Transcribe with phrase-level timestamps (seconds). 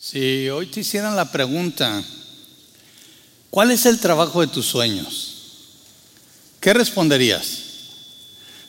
[0.00, 2.04] Si hoy te hicieran la pregunta,
[3.50, 5.34] ¿cuál es el trabajo de tus sueños?
[6.60, 7.58] ¿Qué responderías?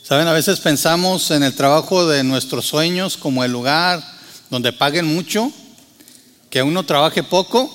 [0.02, 4.04] Saben, a veces pensamos en el trabajo de nuestros sueños como el lugar
[4.50, 5.52] donde paguen mucho,
[6.50, 7.70] que uno trabaje poco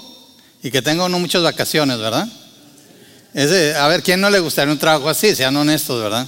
[0.61, 2.27] y que tenga uno muchas vacaciones, ¿verdad?
[3.79, 5.32] a ver, ¿quién no le gustaría un trabajo así?
[5.32, 6.27] Sean honestos, ¿verdad?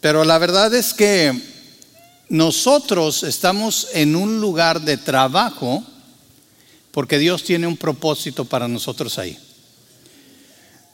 [0.00, 1.36] Pero la verdad es que
[2.28, 5.84] nosotros estamos en un lugar de trabajo
[6.92, 9.38] porque Dios tiene un propósito para nosotros ahí.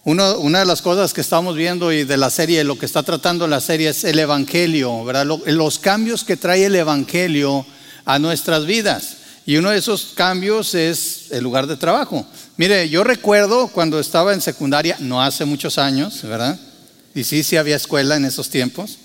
[0.05, 3.49] una de las cosas que estamos viendo y de la serie, lo que está tratando
[3.49, 5.27] la serie es el Evangelio, ¿verdad?
[5.47, 7.67] los cambios que trae el Evangelio
[8.05, 9.17] a nuestras vidas.
[9.47, 12.27] Y uno de esos cambios es el lugar de trabajo.
[12.57, 16.59] Mire, yo recuerdo cuando estaba en secundaria, no hace muchos años, ¿verdad?
[17.15, 18.99] Y sí, sí había escuela en esos tiempos.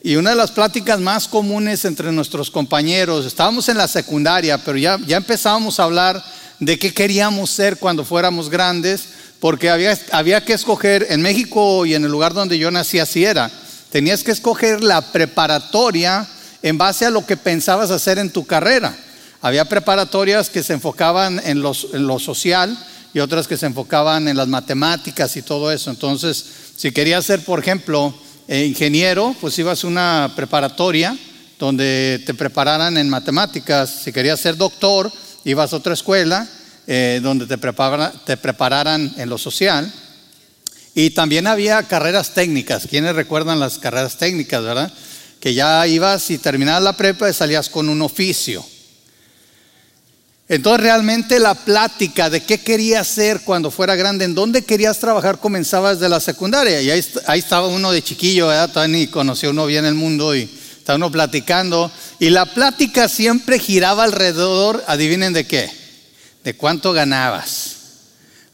[0.00, 4.78] Y una de las pláticas más comunes entre nuestros compañeros, estábamos en la secundaria, pero
[4.78, 6.22] ya, ya empezábamos a hablar
[6.60, 9.08] de qué queríamos ser cuando fuéramos grandes,
[9.40, 13.24] porque había, había que escoger, en México y en el lugar donde yo nací así
[13.24, 13.50] era,
[13.90, 16.26] tenías que escoger la preparatoria
[16.62, 18.96] en base a lo que pensabas hacer en tu carrera.
[19.40, 22.76] Había preparatorias que se enfocaban en, en lo social
[23.14, 25.90] y otras que se enfocaban en las matemáticas y todo eso.
[25.90, 26.44] Entonces,
[26.76, 28.14] si querías ser, por ejemplo,
[28.48, 31.16] eh, ingeniero, pues ibas a una preparatoria
[31.58, 33.90] donde te prepararan en matemáticas.
[34.02, 35.12] Si querías ser doctor,
[35.44, 36.48] ibas a otra escuela
[36.86, 39.92] eh, donde te, te prepararan en lo social.
[40.94, 42.86] Y también había carreras técnicas.
[42.88, 44.92] ¿Quiénes recuerdan las carreras técnicas, verdad?
[45.40, 48.64] Que ya ibas y terminabas la prepa y salías con un oficio.
[50.48, 55.38] Entonces realmente la plática de qué querías ser cuando fuera grande, en dónde querías trabajar,
[55.38, 56.80] comenzaba desde la secundaria.
[56.80, 57.04] Y ahí,
[57.38, 58.70] estaba uno de chiquillo, ¿verdad?
[58.70, 61.92] Todavía ni conoció uno bien el mundo y estaba uno platicando.
[62.18, 65.70] Y la plática siempre giraba alrededor, adivinen de qué,
[66.42, 67.76] de cuánto ganabas.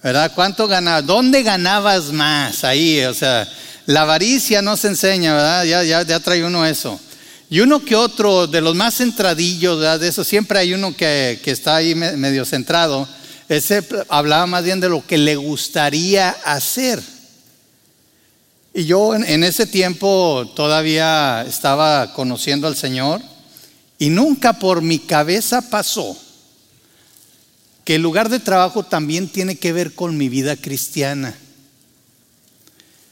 [0.03, 0.33] ¿Verdad?
[0.35, 1.07] ¿Cuánto ganabas?
[1.07, 2.65] ¿Dónde ganabas más?
[2.65, 3.49] Ahí, o sea,
[3.87, 5.65] la avaricia no se enseña, ¿verdad?
[5.65, 6.99] Ya, ya, ya trae uno eso.
[7.55, 11.77] Y uno que otro, de los más centradillos, de eso, siempre hay uno que, está
[11.77, 13.09] ahí medio centrado.
[13.49, 17.01] Ese hablaba más bien de lo que le gustaría hacer.
[18.75, 23.23] Y yo en, ese tiempo todavía estaba conociendo al Señor
[24.01, 26.19] y nunca por mi cabeza pasó
[27.85, 31.39] que el lugar de trabajo también tiene que ver con mi vida cristiana.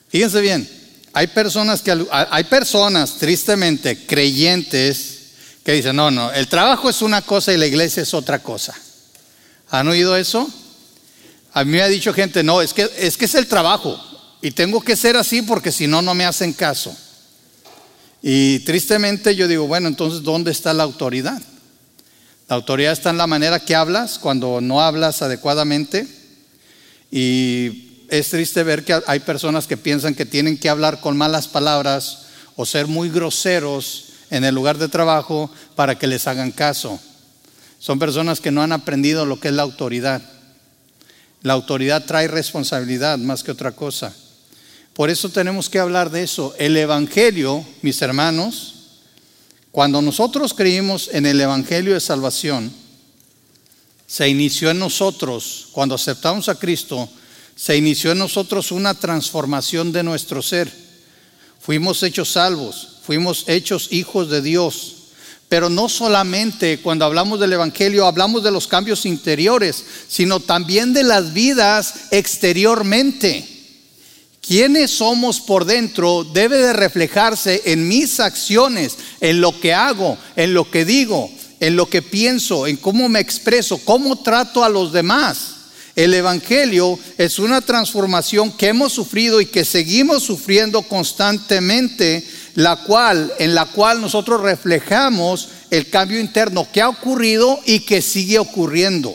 [0.08, 0.68] Fíjense bien,
[1.12, 5.18] hay personas que hay personas tristemente creyentes
[5.64, 8.74] que dicen, "No, no, el trabajo es una cosa y la iglesia es otra cosa."
[9.70, 10.50] ¿Han oído eso?
[11.52, 14.00] A mí me ha dicho gente, "No, es que es que es el trabajo
[14.40, 16.96] y tengo que ser así porque si no no me hacen caso."
[18.22, 21.40] Y tristemente yo digo, "Bueno, entonces ¿dónde está la autoridad?"
[22.48, 26.06] La autoridad está en la manera que hablas cuando no hablas adecuadamente
[27.10, 31.48] y es triste ver que hay personas que piensan que tienen que hablar con malas
[31.48, 37.00] palabras o ser muy groseros en el lugar de trabajo para que les hagan caso.
[37.78, 40.20] Son personas que no han aprendido lo que es la autoridad.
[41.40, 44.14] La autoridad trae responsabilidad más que otra cosa.
[44.92, 46.54] Por eso tenemos que hablar de eso.
[46.58, 48.74] El Evangelio, mis hermanos,
[49.70, 52.70] cuando nosotros creímos en el Evangelio de salvación,
[54.06, 57.08] se inició en nosotros, cuando aceptamos a Cristo,
[57.56, 60.72] se inició en nosotros una transformación de nuestro ser.
[61.60, 64.96] Fuimos hechos salvos, fuimos hechos hijos de Dios.
[65.48, 71.04] Pero no solamente cuando hablamos del Evangelio hablamos de los cambios interiores, sino también de
[71.04, 73.46] las vidas exteriormente.
[74.40, 80.52] Quienes somos por dentro debe de reflejarse en mis acciones, en lo que hago, en
[80.52, 81.30] lo que digo,
[81.60, 85.61] en lo que pienso, en cómo me expreso, cómo trato a los demás.
[85.94, 93.32] El Evangelio es una transformación que hemos sufrido y que seguimos sufriendo constantemente, la cual,
[93.38, 99.14] en la cual nosotros reflejamos el cambio interno que ha ocurrido y que sigue ocurriendo.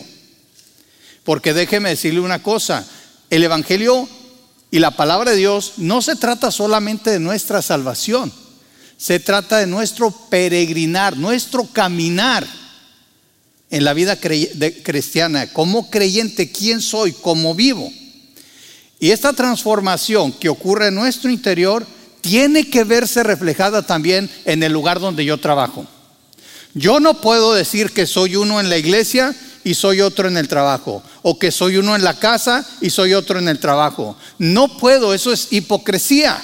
[1.24, 2.85] Porque déjeme decirle una cosa,
[3.31, 4.07] el Evangelio
[4.69, 8.31] y la palabra de Dios no se trata solamente de nuestra salvación,
[8.97, 12.45] se trata de nuestro peregrinar, nuestro caminar
[13.69, 17.92] en la vida cristiana, como creyente, quién soy, cómo vivo.
[19.00, 21.86] Y esta transformación que ocurre en nuestro interior
[22.22, 25.86] tiene que verse reflejada también en el lugar donde yo trabajo.
[26.74, 30.48] Yo no puedo decir que soy uno en la iglesia y soy otro en el
[30.48, 34.16] trabajo, o que soy uno en la casa y soy otro en el trabajo.
[34.38, 36.42] No puedo, eso es hipocresía.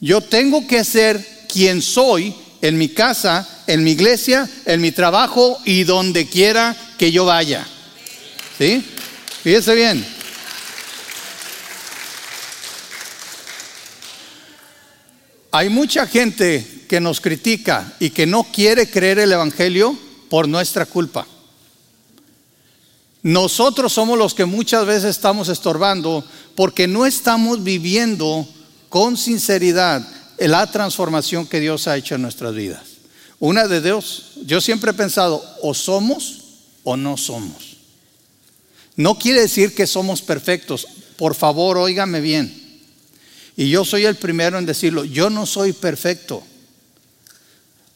[0.00, 5.58] Yo tengo que ser quien soy en mi casa, en mi iglesia, en mi trabajo
[5.64, 7.66] y donde quiera que yo vaya.
[8.58, 8.84] ¿Sí?
[9.42, 10.04] Fíjese bien.
[15.50, 19.96] Hay mucha gente que nos critica y que no quiere creer el Evangelio
[20.28, 21.26] por nuestra culpa.
[23.22, 26.24] Nosotros somos los que muchas veces estamos estorbando
[26.54, 28.46] porque no estamos viviendo
[28.88, 30.06] con sinceridad
[30.38, 32.82] la transformación que Dios ha hecho en nuestras vidas.
[33.40, 36.44] Una de Dios, yo siempre he pensado, o somos
[36.84, 37.76] o no somos.
[38.96, 40.86] No quiere decir que somos perfectos.
[41.16, 42.52] Por favor, óigame bien.
[43.56, 46.42] Y yo soy el primero en decirlo, yo no soy perfecto.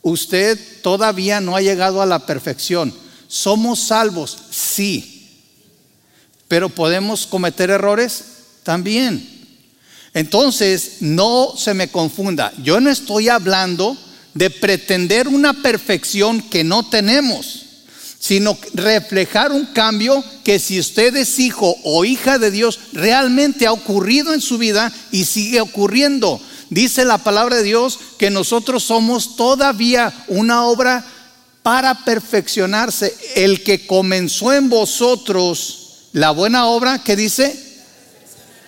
[0.03, 2.93] Usted todavía no ha llegado a la perfección.
[3.29, 5.31] Somos salvos, sí.
[6.49, 8.25] Pero podemos cometer errores
[8.63, 9.32] también.
[10.15, 12.53] Entonces, no se me confunda.
[12.63, 13.97] Yo no estoy hablando
[14.35, 17.63] de pretender una perfección que no tenemos,
[18.19, 23.73] sino reflejar un cambio que si usted es hijo o hija de Dios, realmente ha
[23.73, 26.41] ocurrido en su vida y sigue ocurriendo.
[26.71, 31.05] Dice la palabra de Dios que nosotros somos todavía una obra
[31.63, 33.15] para perfeccionarse.
[33.35, 35.79] El que comenzó en vosotros
[36.13, 37.72] la buena obra, que dice?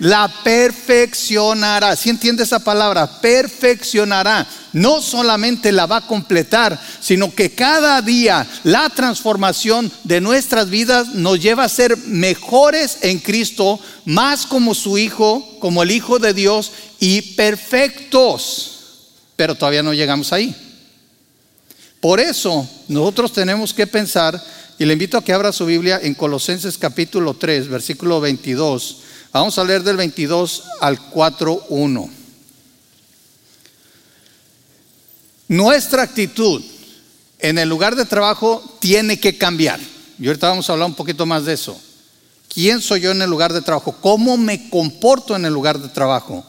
[0.05, 1.97] La perfeccionará.
[1.97, 3.21] ¿Sí entiende esa palabra?
[3.23, 4.47] Perfeccionará.
[4.75, 11.15] No solamente la va a completar, sino que cada día la transformación de nuestras vidas
[11.15, 16.35] nos lleva a ser mejores en Cristo, más como su Hijo, como el Hijo de
[16.35, 18.73] Dios y perfectos.
[19.37, 20.55] Pero todavía no llegamos ahí.
[22.01, 24.39] Por eso nosotros tenemos que pensar,
[24.79, 28.99] y le invito a que abra su Biblia en Colosenses capítulo 3, versículo 22
[29.35, 32.09] Vamos a leer del 22 al 4.1.
[35.49, 36.63] Nuestra actitud
[37.41, 39.81] en el lugar de trabajo tiene que cambiar.
[40.21, 41.77] Y ahorita vamos a hablar un poquito más de eso.
[42.49, 43.97] ¿Quién soy yo en el lugar de trabajo?
[44.01, 46.47] ¿Cómo me comporto en el lugar de trabajo?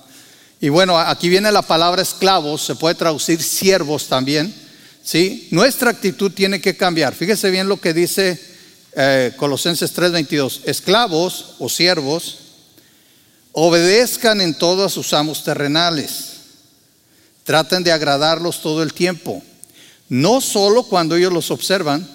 [0.62, 4.54] Y bueno, aquí viene la palabra esclavos, se puede traducir siervos también.
[5.04, 5.48] ¿sí?
[5.50, 7.16] Nuestra actitud tiene que cambiar.
[7.16, 8.40] Fíjese bien lo que dice
[8.96, 10.62] eh, Colosenses 3:22.
[10.66, 12.45] Esclavos o siervos
[13.58, 16.34] Obedezcan en todo a sus amos terrenales.
[17.46, 19.42] Traten de agradarlos todo el tiempo,
[20.10, 22.06] no solo cuando ellos los observan.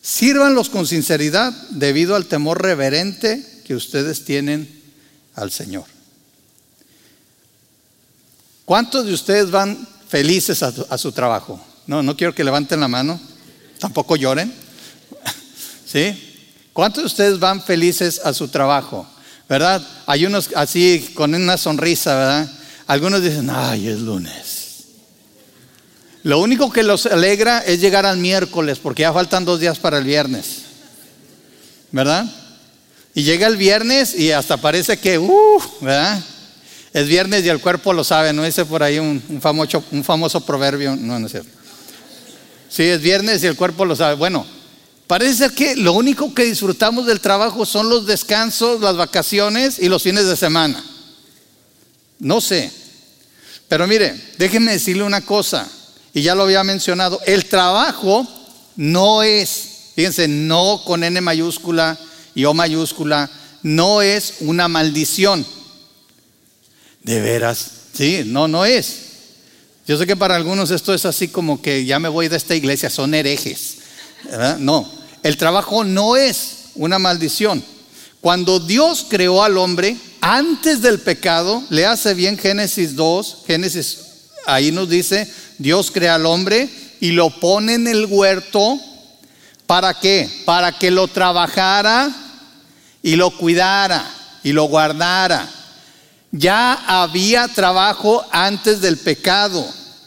[0.00, 4.80] Sírvanlos con sinceridad debido al temor reverente que ustedes tienen
[5.34, 5.86] al Señor.
[8.64, 11.60] ¿Cuántos de ustedes van felices a, a su trabajo?
[11.88, 13.20] No, no quiero que levanten la mano,
[13.80, 14.54] tampoco lloren.
[15.84, 16.46] ¿Sí?
[16.72, 19.04] ¿Cuántos de ustedes van felices a su trabajo?
[19.48, 19.82] ¿Verdad?
[20.06, 22.50] Hay unos así con una sonrisa, ¿verdad?
[22.86, 24.58] Algunos dicen, ay, es lunes.
[26.22, 29.98] Lo único que los alegra es llegar al miércoles, porque ya faltan dos días para
[29.98, 30.62] el viernes,
[31.90, 32.26] ¿verdad?
[33.14, 36.22] Y llega el viernes y hasta parece que, uh, ¿verdad?
[36.92, 38.44] Es viernes y el cuerpo lo sabe, ¿no?
[38.44, 41.50] Dice por ahí un, famoso, un famoso proverbio, no, no es cierto.
[42.68, 44.14] Sí, es viernes y el cuerpo lo sabe.
[44.14, 44.46] Bueno,
[45.08, 49.88] Parece ser que lo único que disfrutamos del trabajo son los descansos, las vacaciones y
[49.88, 50.84] los fines de semana.
[52.18, 52.70] No sé.
[53.68, 55.66] Pero mire, déjenme decirle una cosa,
[56.12, 58.28] y ya lo había mencionado, el trabajo
[58.76, 61.98] no es, fíjense, no con N mayúscula
[62.34, 63.30] y O mayúscula,
[63.62, 65.46] no es una maldición.
[67.02, 68.96] De veras, sí, no, no es.
[69.86, 72.54] Yo sé que para algunos esto es así como que ya me voy de esta
[72.54, 73.76] iglesia, son herejes.
[74.58, 74.97] No,
[75.28, 77.62] el trabajo no es una maldición.
[78.22, 83.98] Cuando Dios creó al hombre, antes del pecado, le hace bien Génesis 2, Génesis,
[84.46, 86.66] ahí nos dice, Dios crea al hombre
[87.00, 88.80] y lo pone en el huerto,
[89.66, 90.30] ¿para qué?
[90.46, 92.10] Para que lo trabajara
[93.02, 94.10] y lo cuidara
[94.42, 95.46] y lo guardara.
[96.32, 99.62] Ya había trabajo antes del pecado.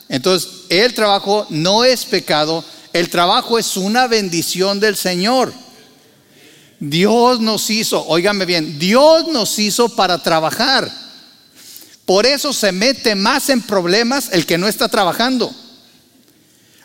[0.09, 5.53] Entonces, el trabajo no es pecado, el trabajo es una bendición del Señor.
[6.79, 10.91] Dios nos hizo, óigame bien, Dios nos hizo para trabajar.
[12.05, 15.53] Por eso se mete más en problemas el que no está trabajando.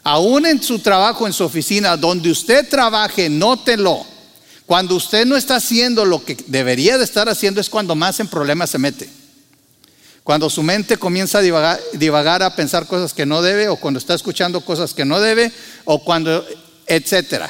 [0.02, 4.06] Aún en su trabajo, en su oficina, donde usted trabaje, nótelo.
[4.66, 8.28] Cuando usted no está haciendo lo que debería de estar haciendo es cuando más en
[8.28, 9.08] problemas se mete.
[10.26, 14.12] Cuando su mente comienza a divagar, a pensar cosas que no debe, o cuando está
[14.12, 15.52] escuchando cosas que no debe,
[15.84, 16.44] o cuando,
[16.84, 17.48] etcétera.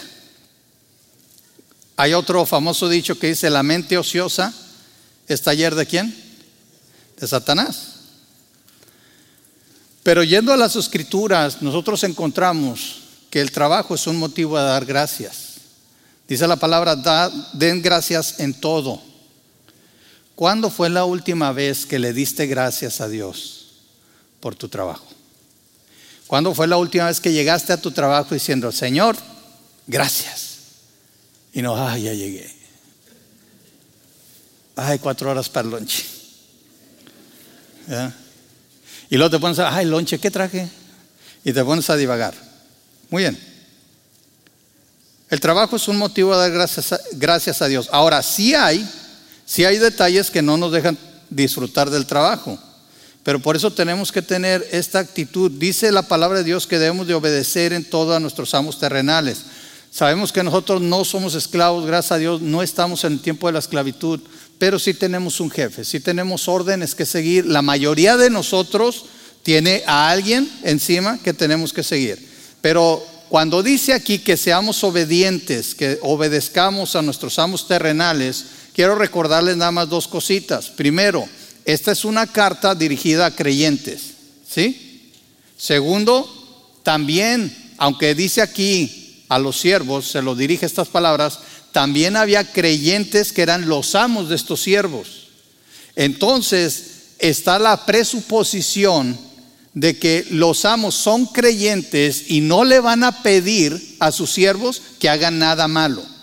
[1.97, 4.53] Hay otro famoso dicho que dice, la mente ociosa
[5.27, 6.15] es taller de quién?
[7.19, 7.93] De Satanás.
[10.03, 14.85] Pero yendo a las escrituras, nosotros encontramos que el trabajo es un motivo de dar
[14.85, 15.55] gracias.
[16.29, 16.95] Dice la palabra,
[17.55, 19.01] den gracias en todo.
[20.37, 23.69] ¿Cuándo fue la última vez que le diste gracias a Dios
[24.39, 25.07] por tu trabajo?
[26.27, 29.17] ¿Cuándo fue la última vez que llegaste a tu trabajo diciendo, Señor,
[29.87, 30.59] gracias?
[31.55, 32.55] Y no, ay, ya llegué.
[34.77, 36.05] Ay, cuatro horas para el lonche.
[39.09, 40.69] Y luego te pones a, ay, lonche, ¿qué traje?
[41.45, 42.35] Y te pones a divagar.
[43.09, 43.39] Muy bien.
[45.31, 47.89] El trabajo es un motivo de dar gracias a, gracias a Dios.
[47.91, 48.87] Ahora, sí hay,
[49.47, 50.99] sí hay detalles que no nos dejan
[51.31, 52.59] disfrutar del trabajo.
[53.23, 55.51] Pero por eso tenemos que tener esta actitud.
[55.51, 59.39] Dice la palabra de Dios que debemos de obedecer en todo a nuestros amos terrenales.
[59.91, 63.55] Sabemos que nosotros no somos esclavos, gracias a Dios, no estamos en el tiempo de
[63.55, 64.21] la esclavitud,
[64.59, 67.47] pero sí tenemos un jefe, sí tenemos órdenes que seguir.
[67.47, 69.07] La mayoría de nosotros
[69.43, 72.29] tiene a alguien encima que tenemos que seguir.
[72.61, 78.45] Pero cuando dice aquí que seamos obedientes, que obedezcamos a nuestros amos terrenales,
[78.77, 80.69] quiero recordarles nada más dos cositas.
[80.69, 81.27] Primero,
[81.65, 84.03] esta es una carta dirigida a creyentes,
[84.47, 85.13] ¿sí?
[85.57, 91.39] Segundo, también, aunque dice aquí a los siervos, se lo dirige estas palabras,
[91.73, 95.29] también había creyentes que eran los amos de estos siervos.
[95.95, 99.19] Entonces, está la presuposición
[99.73, 104.83] de que los amos son creyentes y no le van a pedir a sus siervos
[104.99, 106.16] que hagan nada malo.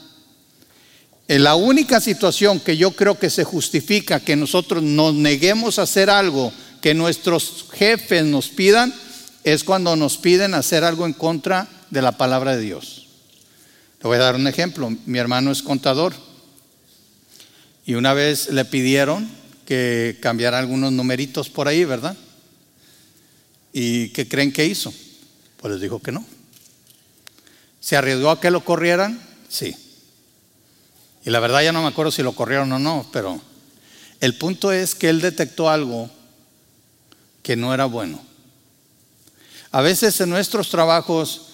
[1.27, 5.83] En la única situación que yo creo que se justifica que nosotros nos neguemos a
[5.83, 6.51] hacer algo
[6.81, 8.93] que nuestros jefes nos pidan
[9.45, 13.07] es cuando nos piden hacer algo en contra de la palabra de Dios.
[14.01, 14.93] Le voy a dar un ejemplo.
[15.05, 16.13] Mi hermano es contador
[17.85, 19.29] y una vez le pidieron
[19.65, 22.17] que cambiara algunos numeritos por ahí, ¿verdad?
[23.71, 24.93] ¿Y qué creen que hizo?
[25.57, 26.25] Pues les dijo que no.
[27.79, 29.21] ¿Se arriesgó a que lo corrieran?
[29.47, 29.73] Sí.
[31.25, 33.39] Y la verdad ya no me acuerdo si lo corrieron o no, pero
[34.19, 36.09] el punto es que él detectó algo
[37.41, 38.21] que no era bueno.
[39.71, 41.47] A veces en nuestros trabajos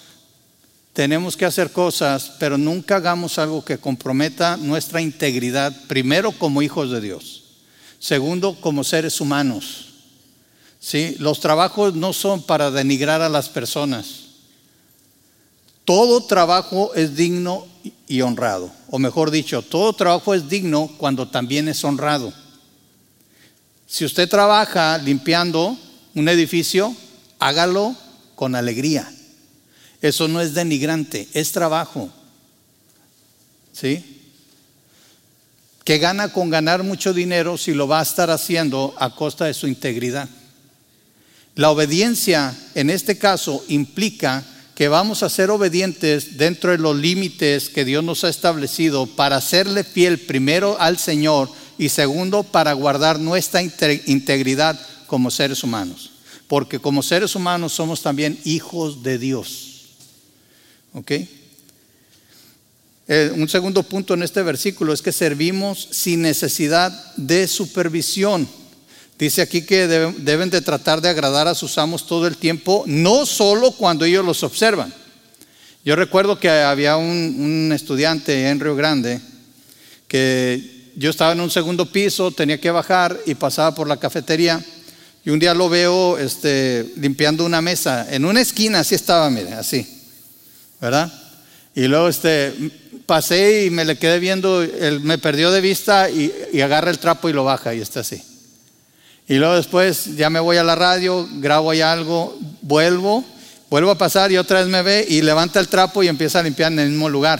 [0.93, 6.91] tenemos que hacer cosas, pero nunca hagamos algo que comprometa nuestra integridad, primero como hijos
[6.91, 7.43] de Dios,
[7.99, 9.93] segundo como seres humanos.
[10.79, 11.15] ¿sí?
[11.19, 14.25] Los trabajos no son para denigrar a las personas.
[15.85, 17.65] Todo trabajo es digno
[18.07, 18.78] y honrado.
[18.91, 22.33] O mejor dicho, todo trabajo es digno cuando también es honrado.
[23.87, 25.77] Si usted trabaja limpiando
[26.15, 26.95] un edificio,
[27.37, 27.95] hágalo
[28.35, 29.11] con alegría.
[30.01, 32.09] Eso no es denigrante, es trabajo.
[33.73, 34.03] ¿Sí?
[35.83, 39.53] Que gana con ganar mucho dinero si lo va a estar haciendo a costa de
[39.53, 40.29] su integridad.
[41.55, 44.43] La obediencia en este caso implica
[44.79, 49.41] que vamos a ser obedientes dentro de los límites que Dios nos ha establecido para
[49.41, 56.11] serle fiel primero al Señor y segundo para guardar nuestra integridad como seres humanos.
[56.47, 59.89] Porque como seres humanos somos también hijos de Dios.
[60.93, 61.11] ¿Ok?
[63.09, 68.47] Eh, un segundo punto en este versículo es que servimos sin necesidad de supervisión.
[69.19, 73.25] Dice aquí que deben, de tratar de agradar a sus amos todo el tiempo, no
[73.25, 74.93] solo cuando ellos los observan.
[75.83, 79.19] Yo recuerdo que había un, estudiante en Río Grande
[80.07, 84.63] que yo estaba en un segundo piso, tenía que bajar y pasaba por la cafetería
[85.25, 89.51] y un día lo veo este, limpiando una mesa en una esquina, así estaba, mire,
[89.51, 89.85] así,
[90.79, 91.11] ¿verdad?
[91.75, 92.53] Y luego este,
[93.05, 96.99] pasé y me le quedé viendo, él me perdió de vista y, y agarra el
[96.99, 98.23] trapo y lo baja y está así.
[99.29, 103.23] Y luego después ya me voy a la radio, grabo ahí algo, vuelvo,
[103.69, 106.43] vuelvo a pasar y otra vez me ve y levanta el trapo y empieza a
[106.43, 107.39] limpiar en el mismo lugar.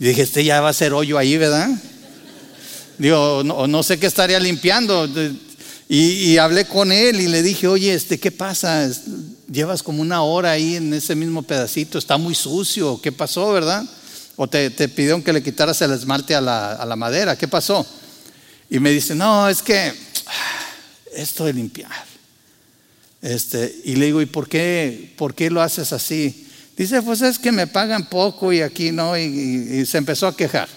[0.00, 1.70] Y dije, este ya va a ser hoyo ahí, ¿verdad?
[2.98, 5.08] Digo, no, no sé qué estaría limpiando.
[5.88, 8.90] Y, hablé con él y le dije, oye, este, ¿qué pasa?
[9.48, 13.84] Llevas como una hora ahí en ese mismo pedacito, está muy sucio, ¿qué pasó, verdad?
[14.34, 17.46] O te, te pidieron que le quitaras el esmalte a la, a la madera, ¿qué
[17.46, 17.86] pasó?
[18.68, 19.92] Y me dice, no, es que
[21.14, 22.04] esto de limpiar.
[23.22, 26.46] Este, y le digo, ¿y por qué, por qué lo haces así?
[26.76, 30.68] Dice, pues es que me pagan poco y aquí no, y, se empezó a quejar.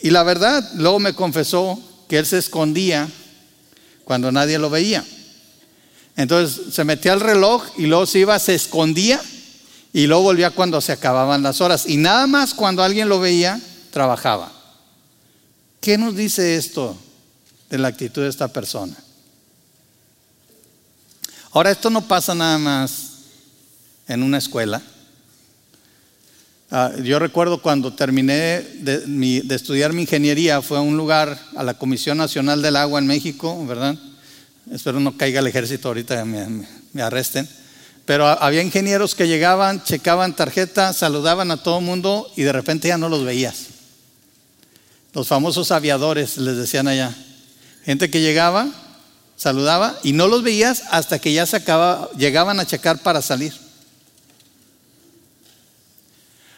[0.00, 3.08] Y la verdad, luego me confesó que él se escondía
[4.04, 5.02] cuando nadie lo veía.
[6.16, 9.20] Entonces se metía al reloj y luego se iba, se escondía
[9.92, 11.86] y luego volvía cuando se acababan las horas.
[11.88, 13.58] Y nada más cuando alguien lo veía,
[13.90, 14.52] trabajaba.
[15.84, 16.96] ¿Qué nos dice esto
[17.68, 18.96] de la actitud de esta persona?
[21.52, 23.18] Ahora, esto no pasa nada más
[24.08, 24.80] en una escuela.
[26.70, 31.74] Ah, yo recuerdo cuando terminé de, estudiar mi ingeniería, fue a un lugar, a la
[31.74, 33.94] Comisión Nacional del Agua en México, ¿verdad?
[34.72, 37.46] Espero no caiga el ejército ahorita, me, me arresten.
[38.06, 42.88] Pero había ingenieros que llegaban, checaban tarjeta, saludaban a todo el mundo y de repente
[42.88, 43.73] ya no los veías.
[45.14, 47.14] Los famosos aviadores, les decían allá.
[47.84, 48.68] Gente que llegaba,
[49.36, 53.54] saludaba y no los veías hasta que ya se acababa, llegaban a checar para salir.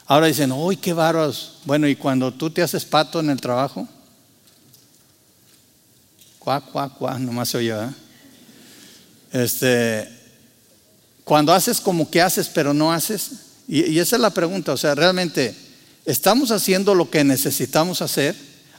[0.07, 1.59] Ahora dicen, uy, qué bárbaros.
[1.65, 3.87] Bueno, y cuando tú te haces pato en el trabajo,
[6.39, 7.75] cuá, cuá, cuá, nomás se oye,
[9.33, 10.09] Este,
[11.25, 13.33] cuando haces como que haces, pero no haces,
[13.69, 15.66] y esa es la pregunta, o sea, realmente,
[16.07, 18.35] ¿estamos haciendo lo que necesitamos hacer,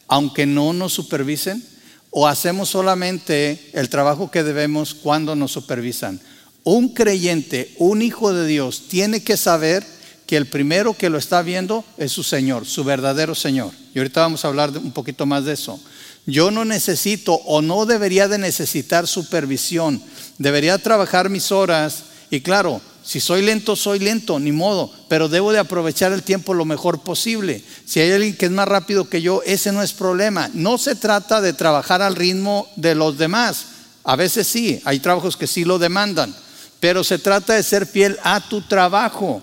[0.07, 1.63] aunque no nos supervisen?
[2.09, 6.19] ¿O hacemos solamente el trabajo que debemos cuando nos supervisan?
[6.63, 9.85] Un creyente, un hijo de Dios, tiene que saber
[10.25, 13.71] que el primero que lo está viendo es su Señor, su verdadero Señor.
[13.93, 15.79] Y ahorita vamos a hablar un poquito más de eso.
[16.25, 20.01] Yo no necesito o no debería de necesitar supervisión.
[20.37, 25.53] Debería trabajar mis horas y claro, si soy lento, soy lento, ni modo, pero debo
[25.53, 27.63] de aprovechar el tiempo lo mejor posible.
[27.85, 30.49] Si hay alguien que es más rápido que yo, ese no es problema.
[30.53, 33.67] No se trata de trabajar al ritmo de los demás.
[34.03, 36.35] A veces sí, hay trabajos que sí lo demandan,
[36.81, 39.41] pero se trata de ser fiel a tu trabajo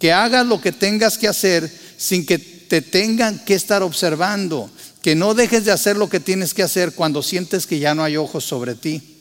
[0.00, 4.68] que hagas lo que tengas que hacer sin que te tengan que estar observando,
[5.02, 8.02] que no dejes de hacer lo que tienes que hacer cuando sientes que ya no
[8.02, 9.13] hay ojos sobre ti.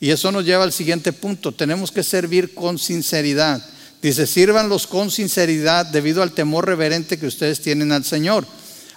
[0.00, 3.64] Y eso nos lleva al siguiente punto, tenemos que servir con sinceridad.
[4.02, 8.46] Dice, sírvanlos con sinceridad debido al temor reverente que ustedes tienen al Señor.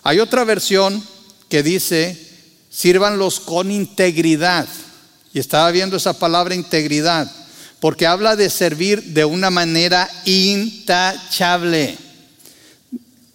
[0.03, 1.03] Hay otra versión
[1.48, 2.18] que dice,
[2.70, 4.68] sírvanlos con integridad.
[5.34, 7.32] Y estaba viendo esa palabra integridad
[7.79, 11.98] porque habla de servir de una manera intachable.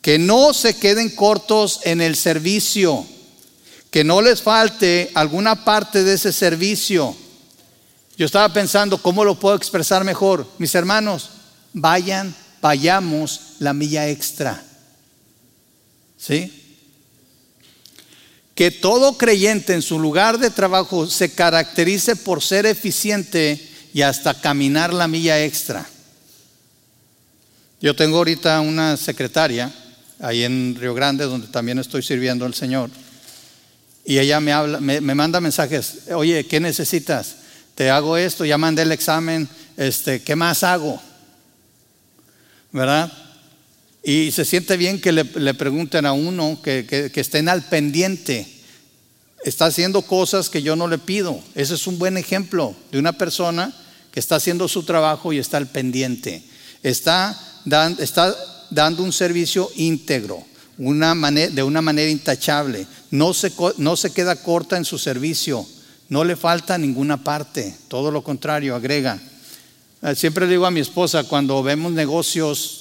[0.03, 3.07] Que no se queden cortos en el servicio,
[3.90, 7.16] que no les falte alguna parte de ese servicio.
[8.16, 10.46] Yo estaba pensando, ¿cómo lo puedo expresar mejor?
[10.59, 11.31] Mis hermanos,
[11.72, 14.62] vayan, vayamos la milla extra.
[16.16, 16.79] ¿Sí?
[18.55, 23.61] Que todo creyente en su lugar de trabajo se caracterice por ser eficiente
[23.92, 25.87] y hasta caminar la milla extra.
[27.81, 29.72] Yo tengo ahorita una secretaria
[30.20, 32.90] ahí en Río Grande, donde también estoy sirviendo al Señor,
[34.05, 37.37] y ella me habla, me, manda mensajes, oye, ¿qué necesitas?
[37.74, 41.00] Te hago esto, ya mandé el examen, este, ¿qué más hago?
[42.70, 43.12] ¿Verdad?
[44.02, 48.46] Y se siente bien que le, pregunten a uno que, estén al pendiente
[49.44, 51.38] está haciendo cosas que yo no le pido.
[51.54, 53.74] Ese es un buen ejemplo de una persona
[54.10, 56.42] que está haciendo su trabajo y está al pendiente.
[56.82, 57.38] Está,
[58.70, 60.44] dando un servicio íntegro,
[60.76, 62.87] de una manera intachable.
[63.10, 65.66] No se queda corta en su servicio,
[66.08, 69.18] no le falta ninguna parte, todo lo contrario, agrega.
[70.02, 72.80] Eh, siempre digo a mi esposa cuando vemos negocios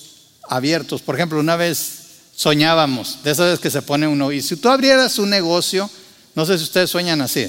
[0.50, 2.00] abiertos, por ejemplo, una vez
[2.36, 5.90] soñábamos, de esas veces que se pone uno, y si tú abrieras un negocio,
[6.36, 7.48] no sé si ustedes sueñan así,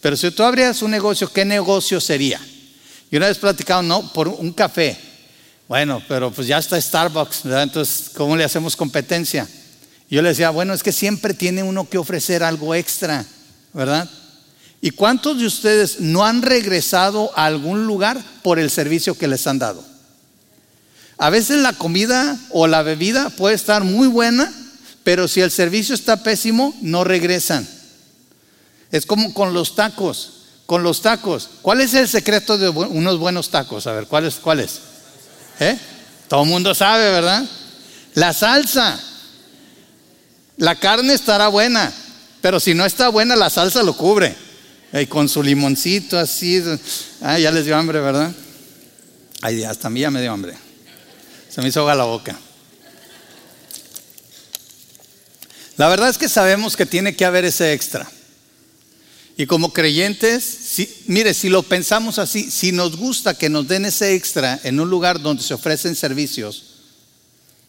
[0.00, 2.40] pero si tú abrieras un negocio, ¿qué negocio sería?
[3.10, 4.98] Y una vez platicado, no, por un café.
[5.68, 7.62] Bueno, pero pues ya está Starbucks, ¿verdad?
[7.64, 9.48] Entonces, ¿cómo le hacemos competencia?
[10.12, 13.24] yo le decía, bueno, es que siempre tiene uno que ofrecer algo extra,
[13.72, 14.10] ¿verdad?
[14.82, 19.46] ¿Y cuántos de ustedes no han regresado a algún lugar por el servicio que les
[19.46, 19.82] han dado?
[21.16, 24.52] A veces la comida o la bebida puede estar muy buena,
[25.04, 27.66] pero si el servicio está pésimo, no regresan.
[28.90, 30.42] Es como con los tacos
[30.72, 31.50] con los tacos.
[31.60, 33.86] ¿Cuál es el secreto de unos buenos tacos?
[33.86, 34.80] A ver, ¿cuál es?
[35.60, 35.78] ¿Eh?
[36.28, 37.44] Todo el mundo sabe, ¿verdad?
[38.14, 38.98] La salsa.
[40.56, 41.92] La carne estará buena,
[42.40, 44.34] pero si no está buena, la salsa lo cubre.
[44.92, 46.62] Y con su limoncito así.
[47.22, 48.32] Ah, ya les dio hambre, ¿verdad?
[49.40, 50.54] Ay, hasta a mí ya me dio hambre.
[51.48, 52.38] Se me hizo agua la boca.
[55.78, 58.10] La verdad es que sabemos que tiene que haber ese extra.
[59.36, 60.76] Y como creyentes,
[61.06, 64.90] mire, si lo pensamos así, si nos gusta que nos den ese extra en un
[64.90, 66.64] lugar donde se ofrecen servicios,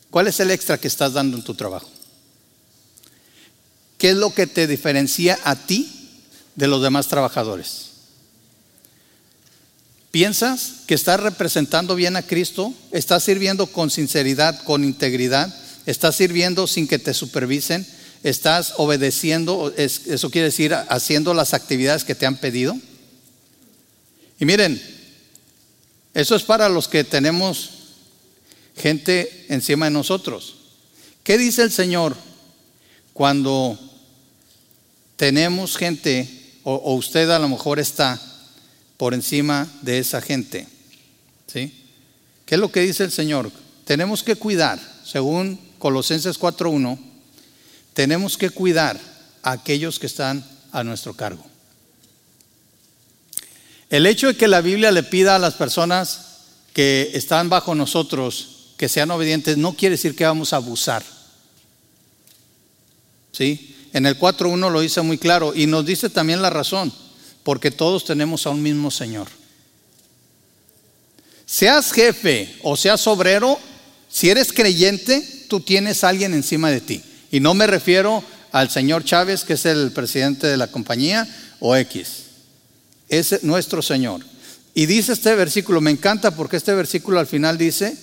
[0.09, 1.89] ¿cuál es el extra que estás dando en tu trabajo?
[3.97, 6.02] ¿Qué es lo que te diferencia a ti
[6.55, 7.89] de los demás trabajadores?
[10.11, 12.73] ¿Piensas que estás representando bien a Cristo?
[12.91, 15.51] ¿Estás sirviendo con sinceridad, con integridad?
[15.87, 17.87] ¿Estás sirviendo sin que te supervisen?
[18.21, 19.73] ¿Estás obedeciendo?
[19.75, 22.77] Eso quiere decir haciendo las actividades que te han pedido.
[24.39, 24.79] Y miren,
[26.13, 27.71] Eso es para los que tenemos
[28.77, 30.57] gente encima de nosotros.
[31.23, 32.15] ¿Qué dice el Señor
[33.13, 33.79] cuando
[35.15, 38.21] tenemos gente o, usted a lo mejor está
[38.97, 40.67] por encima de esa gente?
[41.47, 41.73] ¿Sí?
[42.45, 43.51] ¿Qué es lo que dice el Señor?
[43.85, 46.97] Tenemos que cuidar, según Colosenses 4.1,
[47.93, 48.99] tenemos que cuidar
[49.41, 51.45] a aquellos que están a nuestro cargo.
[53.89, 56.33] El hecho de que la Biblia le pida a las personas
[56.73, 61.03] que están bajo nosotros que sean obedientes no quiere decir que vamos a abusar.
[63.31, 63.72] ¿Sí?
[63.93, 66.91] En el 4.1 lo dice muy claro y nos dice también la razón,
[67.43, 69.27] porque todos tenemos a un mismo Señor.
[71.45, 73.59] Seas jefe o seas obrero,
[74.09, 77.03] si eres creyente, tú tienes a alguien encima de ti.
[77.31, 81.27] Y no me refiero al señor Chávez, que es el presidente de la compañía,
[81.59, 82.23] o X
[83.19, 84.21] es nuestro Señor.
[84.73, 87.95] Y dice este versículo, me encanta porque este versículo al final dice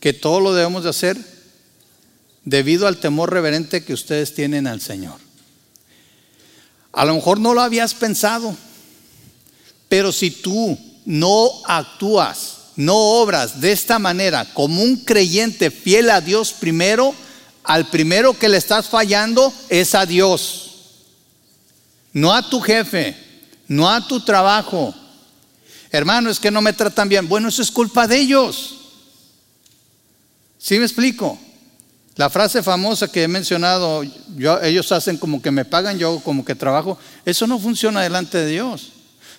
[0.00, 1.16] que todo lo debemos de hacer
[2.44, 5.18] debido al temor reverente que ustedes tienen al Señor.
[6.92, 8.56] A lo mejor no lo habías pensado,
[9.88, 16.20] pero si tú no actúas, no obras de esta manera como un creyente fiel a
[16.20, 17.14] Dios primero,
[17.64, 20.70] al primero que le estás fallando es a Dios,
[22.12, 23.30] no a tu jefe
[23.70, 24.92] no a tu trabajo.
[25.92, 27.28] Hermano, es que no me tratan bien.
[27.28, 28.80] Bueno, eso es culpa de ellos.
[30.58, 31.38] ¿Sí me explico?
[32.16, 34.02] La frase famosa que he mencionado,
[34.62, 38.46] ellos hacen como que me pagan, yo como que trabajo, eso no funciona delante de
[38.46, 38.92] Dios.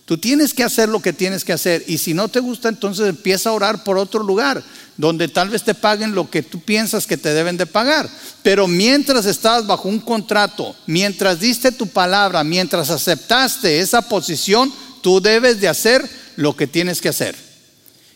[0.06, 3.08] Tú tienes que hacer lo que tienes que hacer y si no te gusta, entonces
[3.08, 4.64] empieza a orar por otro lugar
[4.98, 8.10] donde tal vez te paguen lo que tú piensas que te deben de pagar.
[8.44, 15.22] Pero mientras estás bajo un contrato, mientras diste tu palabra, mientras aceptaste esa posición, tú
[15.22, 17.51] debes de hacer lo que tienes que hacer.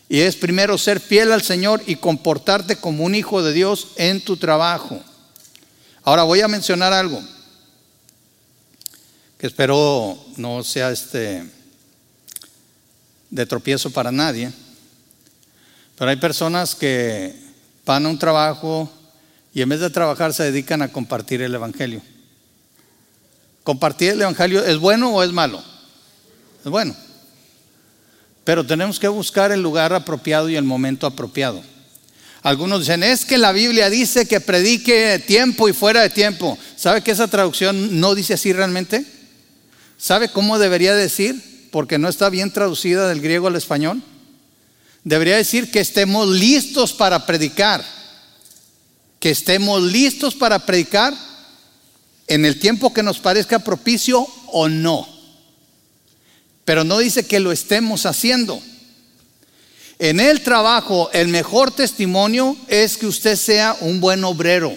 [0.08, 4.20] Y es primero ser fiel al Señor y comportarte como un hijo de Dios en
[4.20, 5.00] tu trabajo.
[6.04, 7.20] Ahora voy a mencionar algo
[9.38, 11.44] que espero no sea este
[13.30, 14.50] de tropiezo para nadie.
[15.98, 17.34] Pero hay personas que
[17.84, 18.90] van a un trabajo
[19.52, 22.02] y en vez de trabajar se dedican a compartir el Evangelio.
[23.62, 25.62] ¿Compartir el Evangelio es bueno o es malo?
[26.64, 26.94] Es bueno.
[28.46, 31.62] Pero tenemos que buscar el lugar apropiado y el momento apropiado.
[32.42, 36.56] Algunos dicen, es que la Biblia dice que predique tiempo y fuera de tiempo.
[36.76, 39.04] ¿Sabe que esa traducción no dice así realmente?
[39.98, 41.54] ¿Sabe cómo debería decir?
[41.76, 44.02] porque no está bien traducida del griego al español.
[45.04, 47.84] Debería decir que estemos listos para predicar.
[49.20, 51.14] Que estemos listos para predicar
[52.28, 55.06] en el tiempo que nos parezca propicio o no.
[56.66, 58.60] Pero no dice que lo estemos haciendo.
[59.98, 64.76] En el trabajo, el mejor testimonio es que usted sea un buen obrero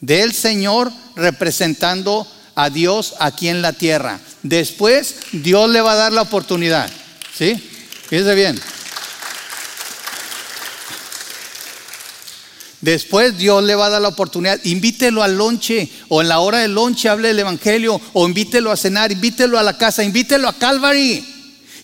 [0.00, 4.18] del Señor representando a Dios aquí en la tierra.
[4.42, 6.90] Después Dios le va a dar la oportunidad.
[7.36, 7.54] ¿Sí?
[8.08, 8.58] Fíjese bien.
[12.80, 14.60] Después Dios le va a dar la oportunidad.
[14.64, 18.76] Invítelo al lonche o en la hora del lonche hable el Evangelio o invítelo a
[18.76, 21.24] cenar, invítelo a la casa, invítelo a Calvary.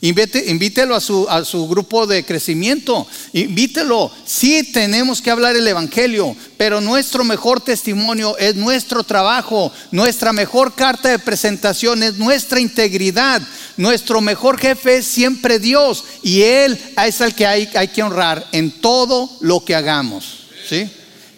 [0.00, 3.09] invítelo a su, a su grupo de crecimiento.
[3.33, 4.12] Invítelo.
[4.24, 9.72] Sí tenemos que hablar el Evangelio, pero nuestro mejor testimonio es nuestro trabajo.
[9.90, 13.42] Nuestra mejor carta de presentación es nuestra integridad.
[13.76, 16.04] Nuestro mejor jefe es siempre Dios.
[16.22, 20.43] Y Él es el que hay, hay que honrar en todo lo que hagamos.
[20.68, 20.90] ¿Sí?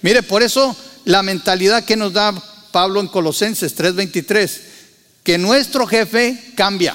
[0.03, 2.33] Mire, por eso la mentalidad que nos da
[2.71, 4.61] Pablo en Colosenses 3:23,
[5.23, 6.95] que nuestro jefe cambia.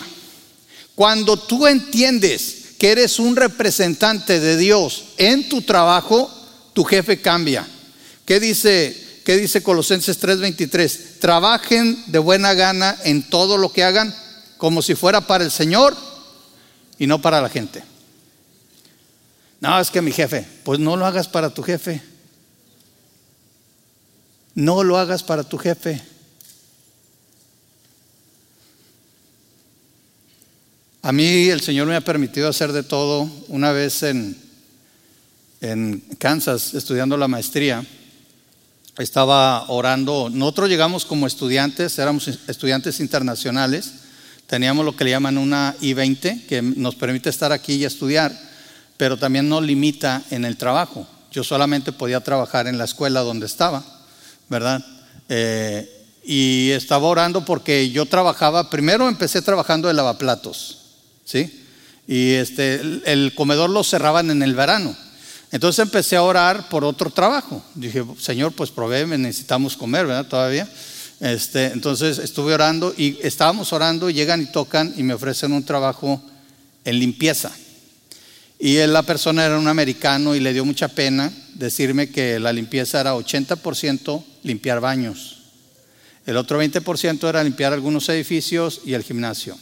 [0.95, 6.29] Cuando tú entiendes que eres un representante de Dios en tu trabajo,
[6.73, 7.67] tu jefe cambia.
[8.25, 11.19] ¿Qué dice, qué dice Colosenses 3:23?
[11.19, 14.15] Trabajen de buena gana en todo lo que hagan,
[14.57, 15.97] como si fuera para el Señor
[16.99, 17.83] y no para la gente.
[19.59, 22.10] No, es que mi jefe, pues no lo hagas para tu jefe.
[24.55, 26.01] No lo hagas para tu jefe.
[31.03, 33.27] A mí el Señor me ha permitido hacer de todo.
[33.47, 34.37] Una vez en,
[36.19, 37.83] Kansas, estudiando la maestría,
[38.99, 40.29] estaba orando.
[40.31, 43.93] Nosotros llegamos como estudiantes, éramos estudiantes internacionales.
[44.45, 48.37] Teníamos lo que le llaman una I-20, que nos permite estar aquí y estudiar,
[48.97, 51.07] pero también nos limita en el trabajo.
[51.31, 53.83] Yo solamente podía trabajar en la escuela donde estaba,
[54.51, 54.85] ¿verdad?
[55.29, 55.89] Eh,
[56.23, 60.77] y estaba orando porque yo trabajaba, primero empecé trabajando de lavaplatos
[61.23, 61.65] ¿sí?
[62.05, 64.95] y este, el, comedor lo cerraban en el verano.
[65.51, 67.63] Entonces empecé a orar por otro trabajo.
[67.75, 70.27] Dije, Señor, pues provéeme, necesitamos comer, ¿verdad?
[70.27, 70.67] Todavía.
[71.21, 76.21] Este, entonces estuve orando y estábamos orando, llegan y tocan y me ofrecen un trabajo
[76.83, 77.51] en limpieza.
[78.59, 82.99] Y la persona era un americano y le dio mucha pena decirme que la limpieza
[83.01, 85.37] era 80% limpiar baños.
[86.25, 89.57] El otro 20% era limpiar algunos edificios y el gimnasio.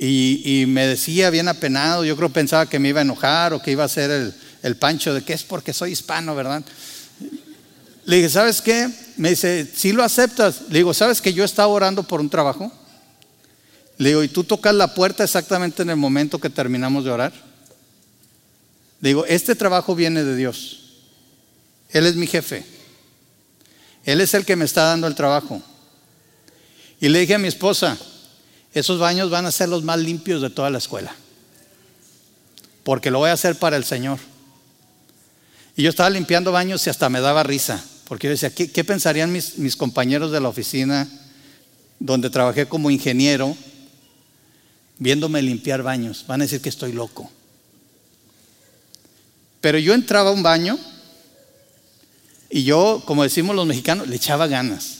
[0.00, 3.72] Y, me decía bien apenado, yo creo pensaba que me iba a enojar o que
[3.72, 6.64] iba a ser el, el pancho de que es porque soy hispano, ¿verdad?
[8.04, 8.88] Le dije, ¿sabes qué?
[9.16, 10.62] Me dice, si lo aceptas.
[10.70, 12.72] Le digo, ¿sabes que yo estaba orando por un trabajo?
[13.98, 17.32] Le digo, ¿y tú tocas la puerta exactamente en el momento que terminamos de orar?
[19.00, 20.80] Le digo, este trabajo viene de Dios.
[21.90, 22.64] Él es mi jefe.
[24.08, 25.60] Él es el que me está dando el trabajo.
[26.98, 27.98] Y le dije a mi esposa,
[28.72, 31.14] esos baños van a ser los más limpios de toda la escuela.
[32.84, 34.18] Porque lo voy a hacer para el Señor.
[35.76, 37.84] Y yo estaba limpiando baños y hasta me daba risa.
[38.04, 41.06] Porque yo decía, ¿qué, pensarían mis, mis compañeros de la oficina
[42.00, 43.54] donde trabajé como ingeniero
[44.96, 46.24] viéndome limpiar baños?
[46.26, 47.30] Van a decir que estoy loco.
[49.60, 50.78] Pero yo entraba a un baño
[52.50, 54.98] y yo, como decimos los mexicanos, le echaba ganas.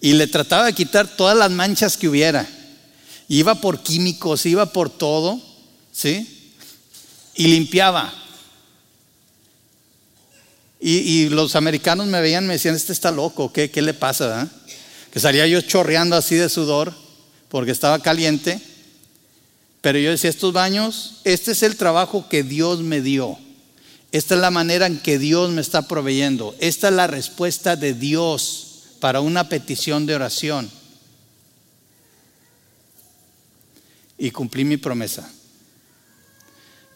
[0.00, 2.48] Y le trataba de quitar todas las manchas que hubiera.
[3.28, 5.40] Iba por químicos, iba por todo,
[5.92, 6.52] ¿sí?
[7.34, 8.12] Y limpiaba.
[10.84, 14.50] Y, los americanos me veían, me decían, este está loco, ¿qué, le pasa?
[15.12, 16.92] Que salía yo chorreando así de sudor
[17.48, 18.60] porque estaba caliente.
[19.80, 23.38] Pero yo decía, estos baños, este es el trabajo que Dios me dio.
[24.12, 26.54] Esta es la manera en que Dios me está proveyendo.
[26.60, 30.70] Esta es la respuesta de Dios para una petición de oración.
[34.22, 35.28] y cumplí mi promesa.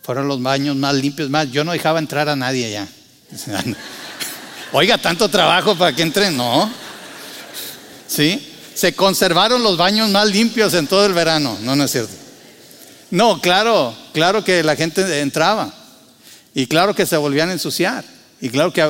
[0.04, 1.50] Fueron los baños más limpios, más.
[1.50, 2.86] Yo no dejaba entrar a nadie ya.
[4.72, 6.70] Oiga, tanto trabajo para que entren, no.
[8.06, 8.54] ¿Sí?
[8.72, 11.58] Se conservaron los baños más limpios en todo el verano.
[11.62, 12.14] No, no es cierto.
[13.10, 15.74] No, claro, claro que la gente entraba.
[16.58, 18.02] Y claro que se volvían a ensuciar.
[18.40, 18.80] Y claro que.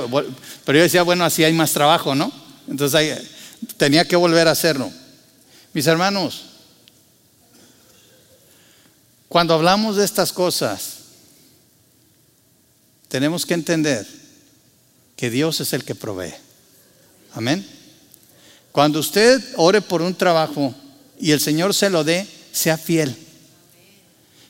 [0.64, 2.30] Pero yo decía, bueno, así hay más trabajo, ¿no?
[2.68, 3.26] Entonces
[3.76, 4.88] tenía que volver a hacerlo.
[5.72, 6.44] Mis hermanos,
[9.28, 10.98] cuando hablamos de estas cosas,
[13.08, 14.06] tenemos que entender
[15.16, 16.34] que Dios es el que provee.
[17.34, 17.66] Amén.
[18.70, 20.72] Cuando usted ore por un trabajo
[21.18, 23.16] y el Señor se lo dé, sea fiel.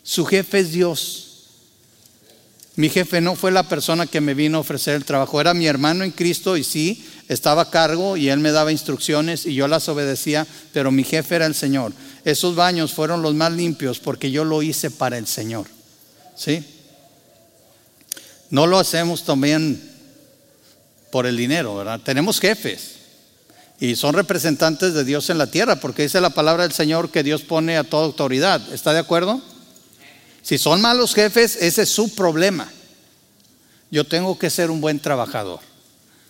[0.03, 1.26] Su jefe es Dios.
[2.77, 5.67] Mi jefe no fue la persona que me vino a ofrecer el trabajo, era mi
[5.67, 9.67] hermano en Cristo y sí, estaba a cargo y él me daba instrucciones y yo
[9.67, 11.93] las obedecía, pero mi jefe era el Señor.
[12.27, 15.67] Esos baños fueron los más limpios porque yo lo hice para el Señor.
[16.37, 16.63] ¿Sí?
[18.51, 19.83] No lo hacemos también
[21.11, 22.01] por el dinero, ¿verdad?
[22.05, 22.97] Tenemos jefes
[23.81, 27.23] y son representantes de Dios en la tierra porque dice la palabra del Señor que
[27.23, 28.61] Dios pone a toda autoridad.
[28.75, 29.41] ¿Está de acuerdo?
[30.47, 32.71] Si son malos jefes, ese es su problema.
[33.91, 35.61] Yo tengo que ser un buen trabajador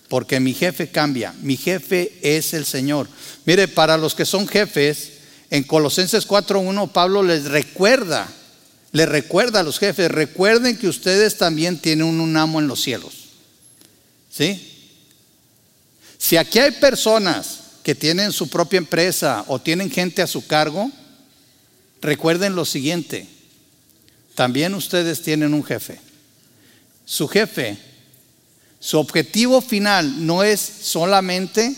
[0.09, 3.09] porque mi jefe cambia, mi jefe es el Señor.
[3.45, 5.11] Mire, para los que son jefes,
[5.51, 8.29] en Colosenses 4.1 Pablo les recuerda,
[8.93, 13.15] les recuerda a los jefes, recuerden que ustedes también tienen un amo en los cielos.
[14.31, 14.73] ¿Sí?
[16.19, 20.91] Si aquí hay personas que tienen su propia empresa o tienen gente a su cargo,
[22.01, 23.29] recuerden lo siguiente,
[24.37, 25.99] también ustedes tienen un jefe.
[27.05, 27.77] Su jefe
[28.87, 31.75] su objetivo final no es solamente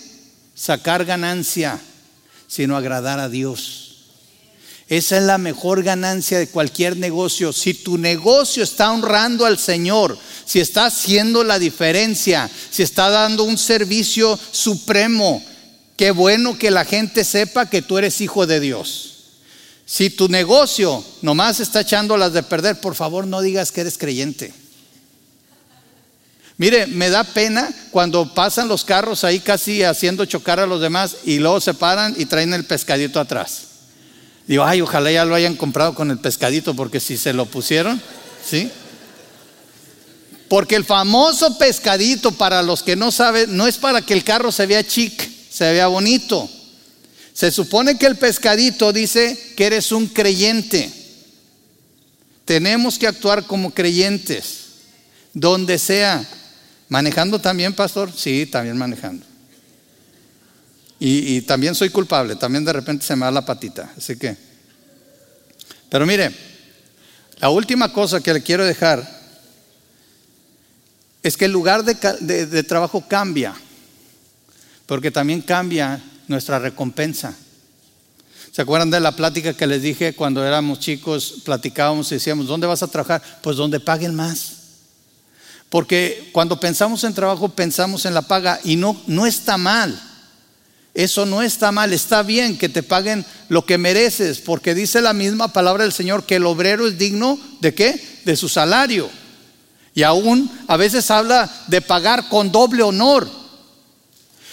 [0.55, 1.81] sacar ganancia,
[2.47, 3.85] sino agradar a Dios.
[4.89, 7.55] Esa es la mejor ganancia de cualquier negocio.
[7.55, 13.45] Si tu negocio está honrando al Señor, si está haciendo la diferencia, si está dando
[13.45, 15.43] un servicio supremo,
[15.97, 19.18] qué bueno que la gente sepa que tú eres hijo de Dios.
[19.91, 24.53] Si tu negocio nomás está echándolas de perder, por favor no digas que eres creyente.
[26.59, 31.17] Mire, me da pena cuando pasan los carros ahí casi haciendo chocar a los demás
[31.25, 33.63] y luego se paran y traen el pescadito atrás.
[34.47, 37.99] Digo, ay, ojalá ya lo hayan comprado con el pescadito, porque si se lo pusieron,
[38.45, 38.71] ¿sí?
[40.49, 44.53] Porque el famoso pescadito, para los que no saben, no es para que el carro
[44.53, 46.51] se vea chic, se vea bonito.
[47.39, 50.93] Se supone que el pescadito dice que eres un creyente.
[52.45, 54.65] Tenemos que actuar como creyentes,
[55.33, 56.29] donde sea.
[56.89, 58.11] ¿Manejando también, pastor?
[58.13, 59.25] Sí, también manejando.
[60.99, 63.93] Y, también soy culpable, también de repente se me da la patita.
[63.97, 64.37] Así que,
[65.89, 66.35] Pero mire,
[67.39, 69.09] la última cosa que le quiero dejar
[71.23, 73.55] es que el lugar de, trabajo cambia,
[74.87, 77.35] porque también cambia nuestra recompensa.
[78.53, 81.43] ¿Se acuerdan de la plática que les dije cuando éramos chicos?
[81.45, 83.23] Platicábamos y decíamos, ¿dónde vas a trabajar?
[83.43, 84.53] Pues donde paguen más.
[85.69, 90.01] Porque cuando pensamos en trabajo pensamos en la paga y no, no está mal.
[90.95, 95.13] Eso no está mal, está bien que te paguen lo que mereces, porque dice la
[95.13, 98.21] misma palabra del Señor que el obrero es digno de qué?
[98.25, 99.09] De su salario.
[99.95, 103.29] Y aún a veces habla de pagar con doble honor.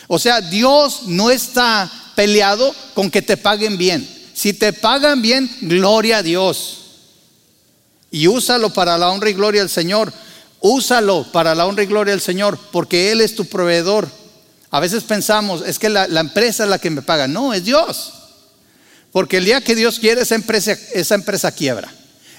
[0.08, 4.08] O sea, Dios no está peleado con que te paguen bien.
[4.34, 6.82] Si te pagan bien, gloria a Dios.
[8.12, 10.12] Y úsalo para la honra y gloria del Señor.
[10.60, 14.10] Úsalo para la honra y gloria del Señor, porque Él es tu proveedor.
[14.72, 17.28] A veces pensamos, es que la, empresa es la que me paga.
[17.28, 18.14] No, es Dios.
[19.12, 21.94] Porque el día que Dios quiere, esa empresa, esa empresa quiebra.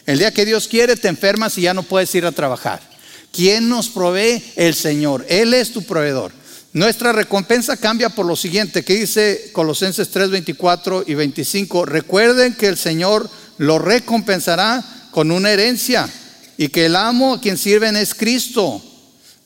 [0.05, 2.81] El día que Dios quiere, te enfermas y ya no puedes ir a trabajar.
[3.33, 4.43] ¿Quién nos provee?
[4.57, 5.25] El Señor.
[5.29, 6.33] Él es tu proveedor.
[6.77, 11.87] Nuestra recompensa cambia por lo siguiente, que dice Colosenses 3, 24 y 25.
[11.87, 16.07] Recuerden que el Señor lo recompensará con una herencia
[16.59, 18.83] y que el amo a quien sirven es Cristo.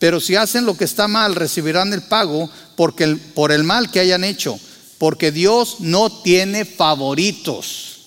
[0.00, 4.00] Pero si hacen lo que está mal, recibirán el pago porque por el mal que
[4.00, 4.58] hayan hecho,
[4.98, 7.98] porque Dios no tiene favoritos.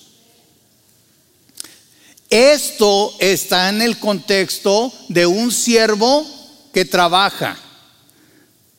[2.28, 6.26] Esto está en el contexto de un siervo
[6.74, 7.63] que trabaja.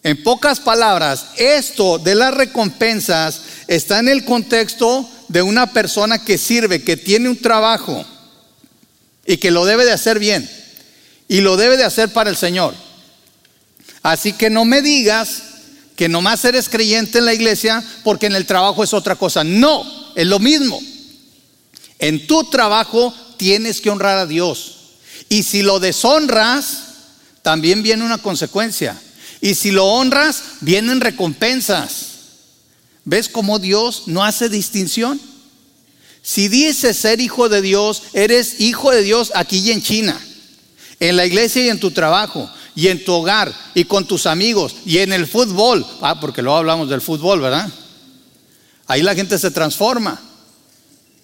[0.06, 6.38] En pocas palabras, esto de las recompensas está en el contexto de una persona que
[6.38, 8.06] sirve, que tiene un trabajo
[9.26, 10.48] y que lo debe de hacer bien
[11.28, 12.76] y lo debe de hacer para el Señor.
[14.04, 15.42] Así que no me digas
[15.96, 19.44] que nomás eres creyente en la iglesia porque en el trabajo es otra cosa.
[19.44, 20.80] No, es lo mismo.
[21.98, 24.76] En tu trabajo tienes que honrar a Dios.
[25.30, 26.84] Y si lo deshonras,
[27.42, 29.02] también viene una consecuencia.
[29.46, 32.08] Y si lo honras, vienen recompensas.
[33.04, 35.22] ¿Ves cómo Dios no hace distinción?
[36.24, 40.20] Si dices ser hijo de Dios, eres hijo de Dios aquí y en China,
[41.00, 44.78] en la iglesia y en tu trabajo, y en tu hogar, y con tus amigos,
[44.84, 45.86] y en el fútbol.
[46.02, 47.70] Ah, porque luego hablamos del fútbol, ¿verdad?
[48.88, 50.20] Ahí la gente se transforma.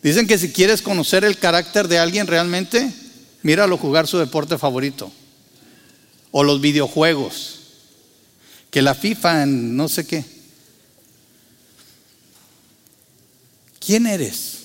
[0.04, 2.94] Dicen que si quieres conocer el carácter de alguien realmente,
[3.42, 5.12] míralo jugar su deporte favorito.
[6.30, 7.61] O los videojuegos.
[8.72, 10.26] Que la FIFA en no sé qué.
[13.80, 14.58] ¿Quién eres?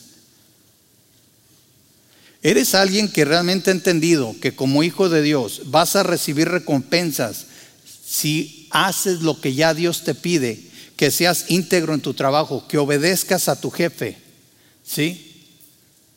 [2.43, 7.47] Eres alguien que realmente ha entendido que como hijo de Dios vas a recibir recompensas
[8.07, 10.63] si haces lo que ya Dios te pide,
[10.97, 14.17] que seas íntegro en tu trabajo, que obedezcas a tu jefe,
[14.85, 15.27] ¿sí?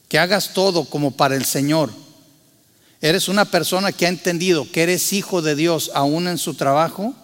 [0.09, 1.91] que hagas todo como para el Señor.
[2.99, 7.15] ¿Eres una persona que ha entendido que eres hijo de Dios aún en su trabajo?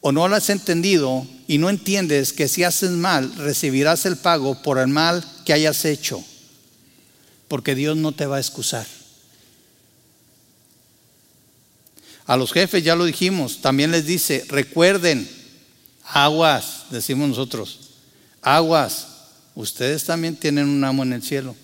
[0.00, 4.62] ¿O no lo has entendido y no entiendes que si haces mal recibirás el pago
[4.62, 6.24] por el mal que hayas hecho?
[7.48, 8.86] Porque Dios no te va a excusar.
[12.26, 15.28] A los jefes ya lo dijimos, también les dice, recuerden,
[16.04, 17.90] aguas, decimos nosotros,
[18.40, 19.08] aguas,
[19.54, 21.56] ustedes también tienen un amo en el cielo.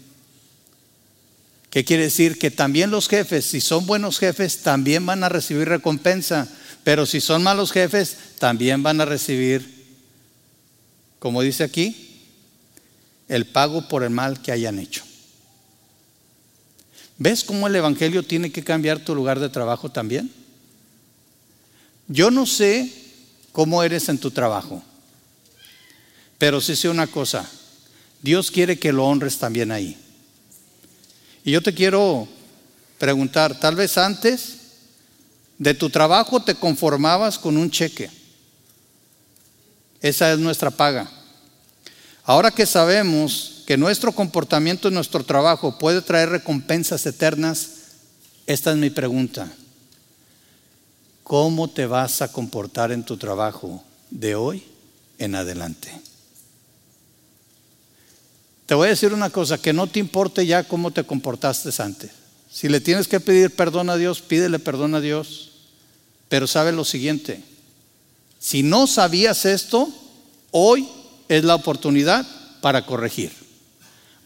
[1.70, 2.38] ¿Qué quiere decir?
[2.38, 6.48] Que también los jefes, si son buenos jefes, también van a recibir recompensa,
[6.86, 9.68] pero si son malos jefes, también van a recibir,
[11.18, 12.22] como dice aquí,
[13.26, 15.02] el pago por el mal que hayan hecho.
[17.18, 20.30] ¿Ves cómo el Evangelio tiene que cambiar tu lugar de trabajo también?
[22.06, 22.88] Yo no sé
[23.50, 24.80] cómo eres en tu trabajo,
[26.38, 27.50] pero sí sé una cosa,
[28.22, 29.98] Dios quiere que lo honres también ahí.
[31.44, 32.28] Y yo te quiero
[32.96, 34.65] preguntar, tal vez antes
[35.58, 38.10] de tu trabajo te conformabas con un cheque.
[40.00, 41.10] Esa es nuestra paga.
[42.24, 47.70] Ahora que sabemos que nuestro comportamiento en nuestro trabajo puede traer recompensas eternas,
[48.46, 49.50] esta es mi pregunta.
[51.22, 54.64] ¿Cómo te vas a comportar en tu trabajo de hoy
[55.18, 55.90] en adelante?
[58.66, 62.10] Te voy a decir una cosa, que no te importe ya cómo te comportaste antes.
[62.50, 65.52] Si le tienes que pedir perdón a Dios, pídele perdón a Dios.
[66.28, 67.42] Pero sabe lo siguiente,
[68.38, 69.88] si no sabías esto,
[70.50, 70.88] hoy
[71.28, 72.26] es la oportunidad
[72.60, 73.32] para corregir.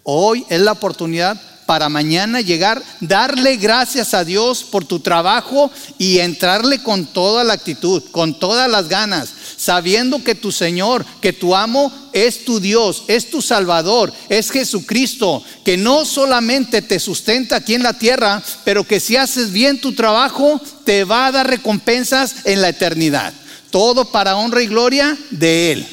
[0.02, 6.18] Hoy es la oportunidad para mañana llegar, darle gracias a Dios por tu trabajo y
[6.18, 9.28] entrarle con toda la actitud, con todas las ganas,
[9.60, 15.44] sabiendo que tu Señor, que tu amo es tu Dios, es tu Salvador, es Jesucristo,
[15.66, 19.92] que no solamente te sustenta aquí en la tierra, pero que si haces bien tu
[19.92, 23.34] trabajo, te va a dar recompensas en la eternidad.
[23.68, 25.86] Todo para honra y gloria de Él.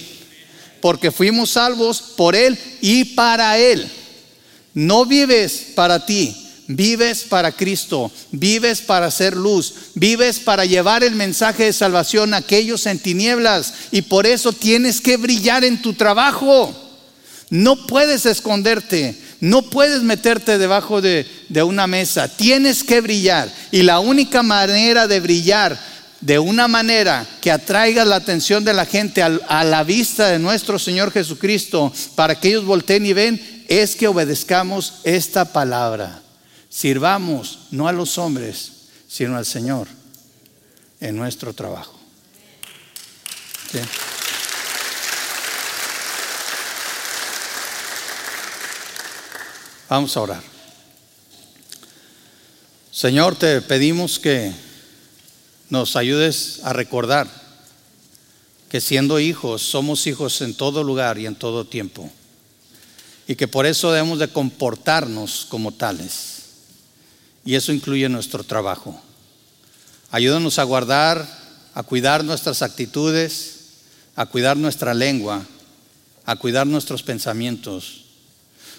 [0.79, 3.91] Porque fuimos salvos por Él y para Él.
[4.73, 11.15] No vives para ti, vives para Cristo, vives para hacer luz, vives para llevar el
[11.15, 15.93] mensaje de salvación a aquellos en tinieblas y por eso tienes que brillar en tu
[15.93, 16.75] trabajo.
[17.49, 23.83] No puedes esconderte, no puedes meterte debajo de, de una mesa, tienes que brillar y
[23.83, 29.21] la única manera de brillar de una manera que atraiga la atención de la gente
[29.21, 34.07] a la vista de nuestro Señor Jesucristo para que ellos volteen y ven, es que
[34.07, 36.21] obedezcamos esta palabra.
[36.77, 38.71] Sirvamos no a los hombres,
[39.07, 39.87] sino al Señor
[40.99, 41.99] en nuestro trabajo.
[49.89, 50.43] Vamos a orar.
[52.91, 54.53] Señor, te pedimos que
[55.71, 57.27] nos ayudes a recordar
[58.69, 62.07] que siendo hijos somos hijos en todo lugar y en todo tiempo
[63.27, 66.36] y que por eso debemos de comportarnos como tales.
[67.47, 69.01] Y eso incluye nuestro trabajo.
[70.11, 71.25] Ayúdanos a guardar,
[71.73, 73.61] a cuidar nuestras actitudes,
[74.15, 75.45] a cuidar nuestra lengua,
[76.25, 78.03] a cuidar nuestros pensamientos.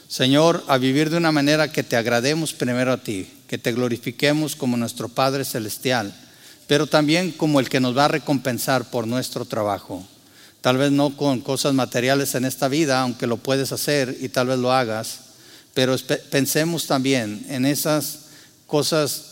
[0.06, 4.54] Señor, a vivir de una manera que te agrademos primero a ti, que te glorifiquemos
[4.54, 6.14] como nuestro Padre Celestial
[6.68, 10.06] pero también como el que nos va a recompensar por nuestro trabajo.
[10.60, 14.48] Tal vez no con cosas materiales en esta vida, aunque lo puedes hacer y tal
[14.48, 15.20] vez lo hagas,
[15.72, 15.96] pero
[16.30, 18.27] pensemos también en esas
[18.68, 19.24] cosas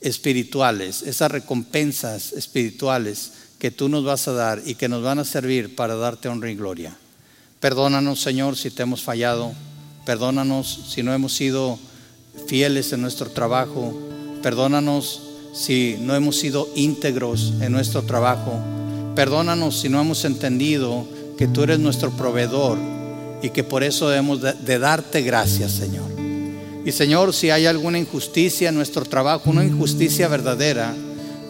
[0.00, 5.24] espirituales, esas recompensas espirituales que tú nos vas a dar y que nos van a
[5.24, 6.96] servir para darte honra y gloria.
[7.60, 9.52] Perdónanos, Señor, si te hemos fallado.
[10.04, 11.78] Perdónanos si no hemos sido
[12.46, 13.92] fieles en nuestro trabajo.
[14.42, 15.22] Perdónanos
[15.52, 18.60] si no hemos sido íntegros en nuestro trabajo.
[19.16, 21.06] Perdónanos si no hemos entendido
[21.38, 22.78] que tú eres nuestro proveedor
[23.42, 26.25] y que por eso debemos de, darte gracias, Señor.
[26.86, 30.94] Y Señor, si hay alguna injusticia en nuestro trabajo, una injusticia verdadera,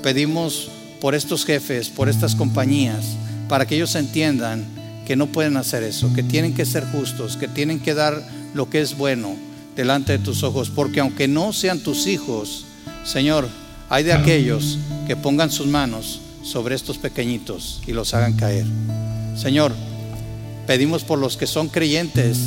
[0.02, 3.04] pedimos por estos jefes, por estas compañías,
[3.46, 4.64] para que ellos entiendan
[5.06, 8.70] que no pueden hacer eso, que tienen que ser justos, que tienen que dar lo
[8.70, 9.36] que es bueno
[9.76, 12.64] delante de tus ojos, porque aunque no sean tus hijos,
[13.04, 13.46] Señor,
[13.90, 18.64] hay de aquellos que pongan sus manos sobre estos pequeñitos y los hagan caer.
[19.36, 19.74] Señor,
[20.66, 22.38] pedimos por los que son creyentes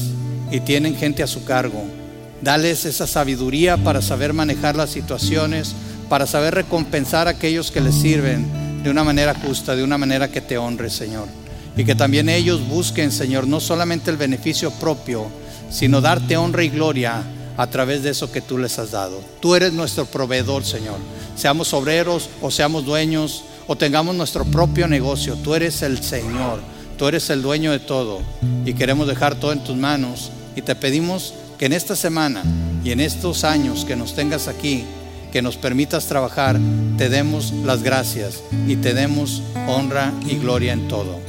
[0.52, 1.99] y tienen gente a su cargo.
[2.42, 5.76] Dales esa sabiduría para saber manejar las situaciones,
[6.08, 10.30] para saber recompensar a aquellos que les sirven de una manera justa, de una manera
[10.30, 11.28] que te honre, Señor.
[11.76, 15.28] Y que también ellos busquen, Señor, no solamente el beneficio propio,
[15.70, 17.24] sino darte honra y gloria
[17.58, 19.22] a través de eso que tú les has dado.
[19.42, 20.98] Tú eres nuestro proveedor, Señor.
[21.36, 25.36] Seamos obreros o seamos dueños o tengamos nuestro propio negocio.
[25.36, 26.60] Tú eres el Señor.
[26.98, 28.22] Tú eres el dueño de todo.
[28.66, 30.32] Y queremos dejar todo en tus manos.
[30.56, 32.42] Y te pedimos que en esta semana
[32.84, 34.86] y en estos años que nos tengas aquí,
[35.32, 36.58] que nos permitas trabajar,
[36.98, 41.20] te demos las gracias y te demos honra y gloria en todo.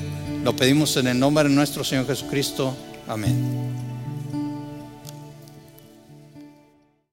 [0.44, 2.74] Lo pedimos en el nombre de nuestro Señor Jesucristo.
[3.08, 3.89] Amén.